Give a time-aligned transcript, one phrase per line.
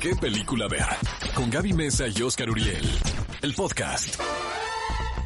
[0.00, 0.86] qué película ver.
[1.34, 2.88] Con Gaby Mesa y Oscar Uriel.
[3.42, 4.20] El podcast.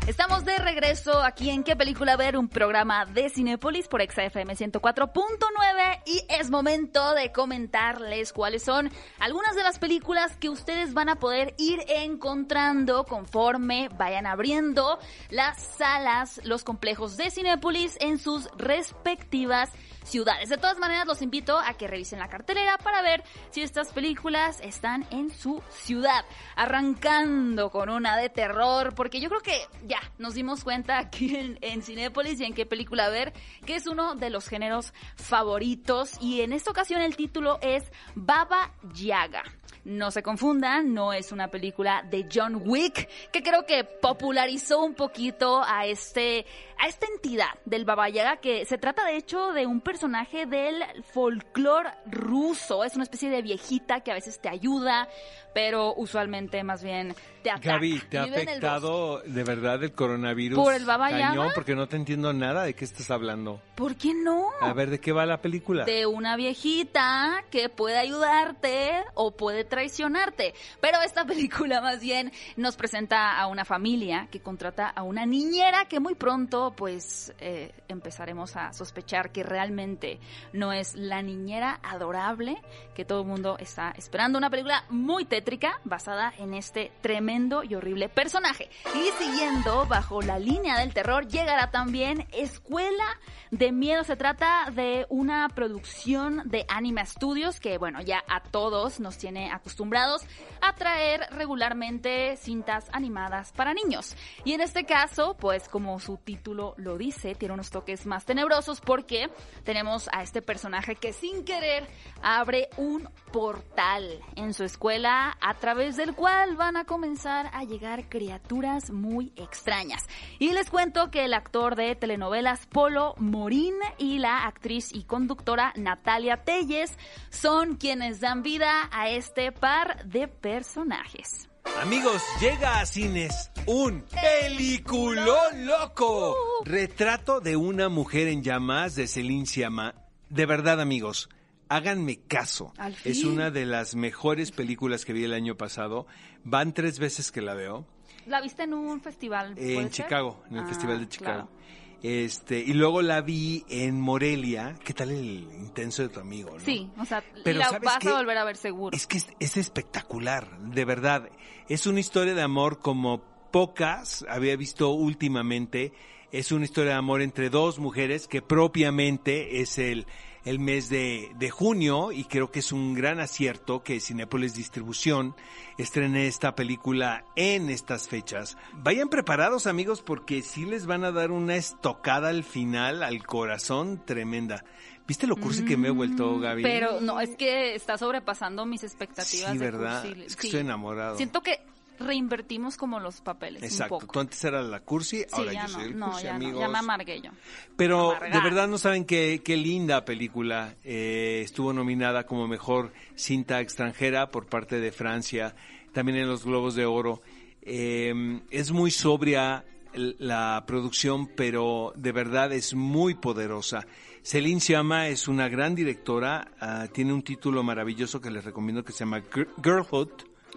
[0.07, 2.37] Estamos de regreso aquí en ¿Qué película ver?
[2.37, 9.55] Un programa de Cinepolis por XFM 104.9 y es momento de comentarles cuáles son algunas
[9.55, 14.99] de las películas que ustedes van a poder ir encontrando conforme vayan abriendo
[15.29, 19.71] las salas, los complejos de Cinepolis en sus respectivas
[20.11, 20.49] ciudades.
[20.49, 24.61] De todas maneras, los invito a que revisen la cartelera para ver si estas películas
[24.61, 26.25] están en su ciudad.
[26.57, 31.59] Arrancando con una de terror, porque yo creo que ya nos dimos cuenta aquí en,
[31.61, 33.33] en Cinépolis y en qué película ver,
[33.65, 36.13] que es uno de los géneros favoritos.
[36.21, 39.45] Y en esta ocasión el título es Baba Yaga.
[39.85, 44.95] No se confundan, no es una película de John Wick, que creo que popularizó un
[44.95, 46.45] poquito a este
[46.83, 50.83] a esta entidad del Baba Yaga, que se trata de hecho de un personaje del
[51.13, 52.85] folclore ruso.
[52.85, 55.07] Es una especie de viejita que a veces te ayuda,
[55.53, 57.73] pero usualmente más bien te ataca.
[57.73, 60.59] Gaby, ¿te ha afectado de verdad el coronavirus?
[60.59, 61.29] ¿Por el Baba Yaga?
[61.29, 63.61] Cañón, porque no te entiendo nada de qué estás hablando.
[63.75, 64.49] ¿Por qué no?
[64.63, 65.85] A ver, ¿de qué va la película?
[65.85, 70.53] de una viejita que puede ayudarte o puede traicionarte.
[70.83, 75.87] Pero esta película más bien nos presenta a una familia que contrata a una niñera
[75.87, 80.21] que muy pronto pues eh, empezaremos a sospechar que realmente
[80.53, 82.61] no es la niñera adorable
[82.95, 84.37] que todo el mundo está esperando.
[84.37, 88.69] Una película muy tétrica basada en este tremendo y horrible personaje.
[88.95, 93.19] Y siguiendo bajo la línea del terror llegará también Escuela
[93.51, 94.05] de Miedo.
[94.05, 99.51] Se trata de una producción de Anima Studios que, bueno, ya a todos nos tiene
[99.61, 100.23] acostumbrados
[100.61, 104.17] a traer regularmente cintas animadas para niños.
[104.45, 108.81] Y en este caso, pues como su título lo dice, tiene unos toques más tenebrosos
[108.81, 109.31] porque
[109.65, 111.87] tenemos a este personaje que sin querer
[112.23, 118.09] abre un portal en su escuela a través del cual van a comenzar a llegar
[118.09, 120.07] criaturas muy extrañas.
[120.39, 125.73] Y les cuento que el actor de telenovelas Polo Morín y la actriz y conductora
[125.77, 126.97] Natalia Telles
[127.31, 131.49] son quienes dan vida a este par de personajes.
[131.83, 136.35] Amigos, llega a cines un peliculón loco.
[136.65, 139.95] Retrato de una mujer en llamas de Celine Sciamma.
[140.29, 141.29] De verdad, amigos,
[141.69, 142.73] háganme caso.
[143.05, 146.07] Es una de las mejores películas que vi el año pasado.
[146.45, 147.87] Van tres veces que la veo.
[148.27, 149.55] ¿La viste en un festival?
[149.57, 150.05] Eh, en ser?
[150.05, 151.49] Chicago, en el Ah, Festival de Chicago.
[151.49, 151.61] claro.
[152.03, 154.77] Este, y luego la vi en Morelia.
[154.85, 156.53] ¿Qué tal el intenso de tu amigo?
[156.59, 156.65] no?
[156.65, 158.09] Sí, o sea, Pero la ¿sabes vas qué?
[158.09, 158.97] a volver a ver seguro.
[158.97, 161.29] Es que es, es espectacular, de verdad.
[161.69, 165.93] Es una historia de amor como pocas había visto últimamente.
[166.33, 170.07] Es una historia de amor entre dos mujeres que propiamente es el,
[170.45, 175.35] el mes de, de junio y creo que es un gran acierto que Cinepolis Distribución
[175.79, 178.57] estrene esta película en estas fechas.
[178.75, 184.03] Vayan preparados amigos porque sí les van a dar una estocada al final, al corazón
[184.05, 184.65] tremenda.
[185.07, 186.63] ¿Viste lo cursi que me he vuelto, Gaby?
[186.63, 190.05] Mm, Pero no, es que está sobrepasando mis expectativas Sí, de ¿verdad?
[190.05, 190.23] cursi.
[190.23, 190.49] Es que Sí.
[190.49, 191.17] estoy enamorado.
[191.17, 191.59] Siento que
[192.01, 193.95] reinvertimos como los papeles Exacto.
[193.97, 194.13] un poco.
[194.15, 196.35] Tú antes eras la cursi, Sí, ahora ya yo soy no, el no, cursi, ya
[196.35, 196.55] amigos.
[196.55, 197.31] no, ya me amargué yo.
[197.77, 200.75] Pero de verdad no saben qué, qué linda película.
[200.85, 205.55] Eh, estuvo nominada como mejor cinta extranjera por parte de Francia,
[205.93, 207.23] también en los Globos de Oro.
[207.63, 213.87] Eh, es muy sobria la producción, pero de verdad es muy poderosa.
[214.23, 218.93] Celine Sciamma es una gran directora, ah, tiene un título maravilloso que les recomiendo que
[218.93, 219.49] se llama Gir-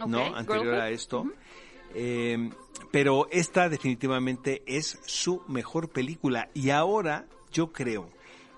[0.05, 0.35] ¿no?
[0.35, 1.25] Anterior a esto.
[1.95, 2.49] Eh,
[2.91, 8.09] pero esta definitivamente es su mejor película y ahora yo creo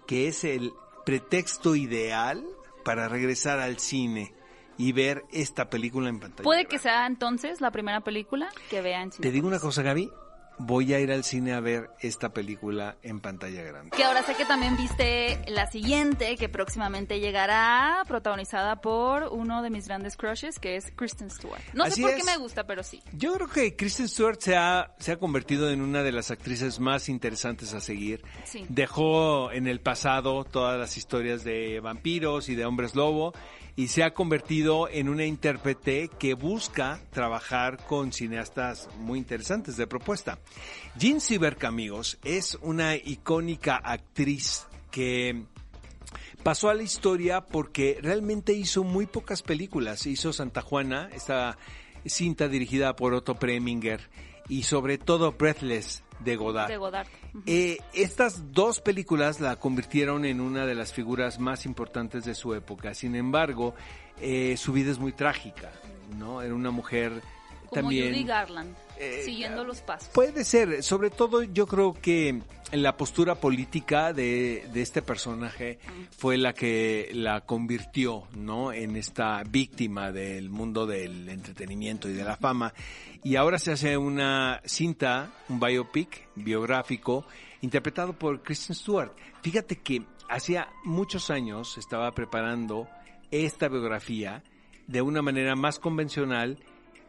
[0.07, 0.74] que es el
[1.06, 2.44] pretexto ideal
[2.84, 4.34] para regresar al cine
[4.78, 6.44] y ver esta película en pantalla.
[6.44, 9.28] Puede que sea entonces la primera película que vea en cine.
[9.28, 10.12] Te digo una cosa, Gaby,
[10.57, 13.91] voy a ir al cine a ver esta película en pantalla grande.
[13.95, 19.69] Que ahora sé que también viste la siguiente, que próximamente llegará, protagonizada por uno de
[19.69, 21.62] mis grandes crushes, que es Kristen Stewart.
[21.74, 22.18] No Así sé por es.
[22.18, 23.01] qué me gusta, pero sí.
[23.13, 26.80] Yo creo que Kristen Stewart se ha, se ha convertido en una de las actrices
[26.80, 28.24] más interesantes a seguir.
[28.45, 28.65] Sí.
[28.69, 33.33] Dejó en el pasado todas las historias de vampiros y de hombres lobo
[33.75, 39.88] y se ha convertido en una intérprete que busca trabajar con cineastas muy interesantes de
[39.88, 40.39] propuesta.
[40.98, 45.44] Jean Seberg, amigos, es una icónica actriz que
[46.42, 50.06] pasó a la historia porque realmente hizo muy pocas películas.
[50.06, 51.57] Hizo Santa Juana, esta
[52.06, 54.10] cinta dirigida por Otto Preminger,
[54.48, 56.69] y sobre todo Breathless de Godard.
[56.69, 57.07] De Godard.
[57.45, 62.53] Eh, estas dos películas la convirtieron en una de las figuras más importantes de su
[62.53, 62.94] época.
[62.94, 63.75] Sin embargo,
[64.21, 65.71] eh, su vida es muy trágica,
[66.17, 66.41] ¿no?
[66.41, 67.21] Era una mujer
[67.69, 68.13] Como también...
[68.13, 70.09] Judy Garland, eh, siguiendo los pasos.
[70.09, 72.41] Puede ser, sobre todo yo creo que
[72.71, 75.79] la postura política de, de este personaje
[76.17, 78.73] fue la que la convirtió, ¿no?
[78.73, 82.73] En esta víctima del mundo del entretenimiento y de la fama.
[83.23, 87.25] Y ahora se hace una cinta, un biopic biográfico,
[87.62, 89.11] interpretado por Kristen Stewart.
[89.41, 92.88] Fíjate que hacía muchos años estaba preparando
[93.31, 94.44] esta biografía
[94.88, 96.59] de una manera más convencional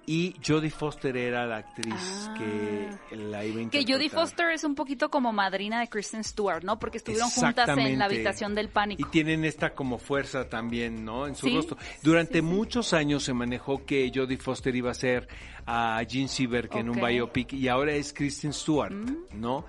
[0.06, 1.94] y Jodie Foster era la actriz
[2.28, 2.34] Ah.
[2.38, 3.84] que la iba a Que.
[3.86, 6.78] Jodie Foster es un poquito como madrina de Kristen Stewart, ¿no?
[6.78, 9.10] Porque estuvieron juntas en la habitación del Y pánico.
[9.10, 11.26] tienen esta como fuerza también, ¿no?
[11.26, 11.76] En su Sí, rostro.
[12.02, 15.28] Durante muchos años se manejó que Jodie Foster iba a ser
[15.66, 16.96] a Gene Sieberg en un.
[16.98, 17.06] Mm.
[17.06, 18.94] biopic y ahora es Kristen Stewart,
[19.34, 19.64] ¿no?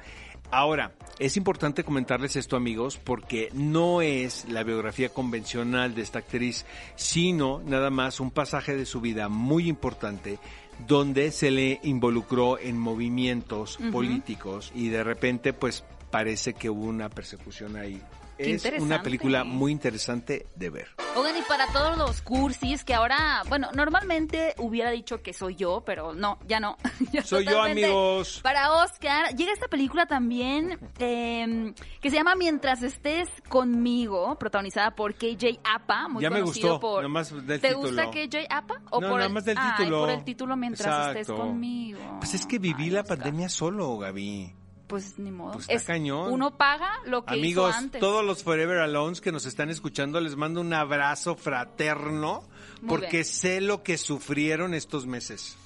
[0.49, 6.65] Ahora, es importante comentarles esto, amigos, porque no es la biografía convencional de esta actriz,
[6.95, 10.39] sino nada más un pasaje de su vida muy importante
[10.87, 17.09] donde se le involucró en movimientos políticos y de repente pues parece que hubo una
[17.09, 18.01] persecución ahí.
[18.37, 20.87] Es una película muy interesante de ver.
[21.15, 25.81] Oigan, y para todos los cursis que ahora, bueno, normalmente hubiera dicho que soy yo,
[25.85, 26.77] pero no, ya no.
[27.11, 28.39] Ya Soy yo, amigos.
[28.43, 35.15] Para Oscar, llega esta película también eh, que se llama Mientras estés conmigo, protagonizada por
[35.15, 37.43] KJ Apa, muy Ya me conocido gustó, por...
[37.43, 37.87] del ¿Te título.
[37.87, 38.81] gusta KJ Apa?
[38.91, 39.99] ¿O No, por nada el- más del Ay, título.
[40.01, 41.41] por el título Mientras estés Exacto.
[41.41, 41.99] conmigo.
[42.19, 43.17] Pues es que viví Ay, la Oscar.
[43.17, 44.53] pandemia solo, Gaby.
[44.87, 45.53] Pues ni modo.
[45.53, 46.31] Pues está cañón.
[46.31, 47.99] Uno paga lo que Amigos, hizo antes.
[47.99, 52.43] todos los Forever Alones que nos están escuchando, les mando un abrazo fraterno
[52.81, 53.25] Muy porque bien.
[53.25, 55.57] sé lo que sufrieron estos meses.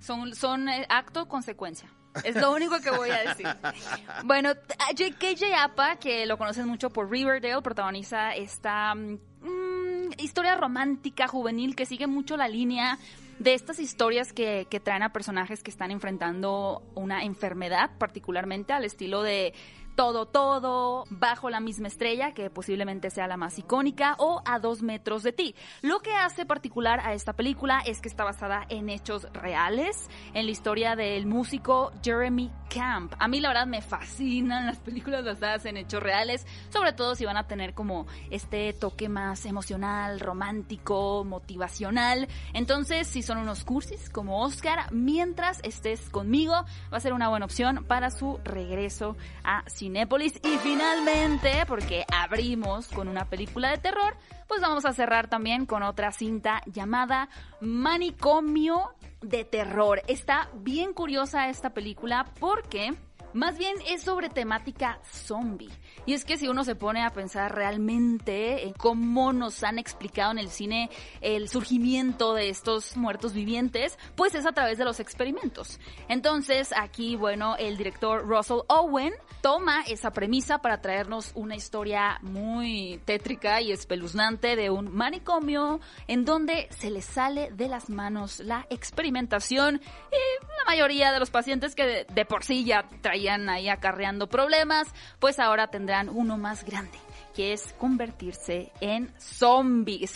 [0.00, 1.90] Son, son eh, acto consecuencia.
[2.24, 3.46] Es lo único que voy a decir.
[4.24, 11.76] Bueno, KJ Apa, que lo conocen mucho por Riverdale, protagoniza esta mm, historia romántica juvenil
[11.76, 12.98] que sigue mucho la línea
[13.38, 19.22] de estas historias que, traen a personajes que están enfrentando una enfermedad, particularmente al estilo
[19.22, 19.54] de
[19.94, 24.82] todo, todo, bajo la misma estrella, que posiblemente sea la más icónica, o a dos
[24.82, 25.54] metros de ti.
[25.82, 30.46] Lo que hace particular a esta película es que está basada en hechos reales, en
[30.46, 33.14] la historia del músico Jeremy Camp.
[33.18, 37.24] A mí la verdad me fascinan las películas basadas en hechos reales, sobre todo si
[37.24, 42.28] van a tener como este toque más emocional, romántico, motivacional.
[42.52, 46.54] Entonces, si son unos cursis como Oscar, mientras estés conmigo,
[46.92, 50.40] va a ser una buena opción para su regreso a Cinépolis.
[50.44, 54.16] Y finalmente, porque abrimos con una película de terror,
[54.48, 57.28] pues vamos a cerrar también con otra cinta llamada
[57.60, 60.02] Manicomio de Terror.
[60.08, 62.94] Está bien curiosa esta película porque...
[63.32, 65.70] Más bien es sobre temática zombie.
[66.06, 70.32] Y es que si uno se pone a pensar realmente en cómo nos han explicado
[70.32, 70.90] en el cine
[71.20, 75.78] el surgimiento de estos muertos vivientes, pues es a través de los experimentos.
[76.08, 83.00] Entonces aquí, bueno, el director Russell Owen toma esa premisa para traernos una historia muy
[83.04, 88.66] tétrica y espeluznante de un manicomio en donde se le sale de las manos la
[88.70, 92.88] experimentación y la mayoría de los pacientes que de, por sí ya
[93.18, 94.86] traían ahí acarreando problemas,
[95.18, 96.98] pues ahora tendrán uno más grande,
[97.34, 100.12] que es convertirse en zombies.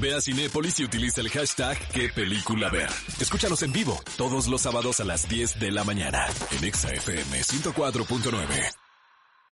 [0.00, 2.90] Ve a Cinépolis y utiliza el hashtag qué película ver.
[3.20, 6.26] Escúchanos en vivo todos los sábados a las 10 de la mañana
[6.58, 8.83] en Exa FM 104.9.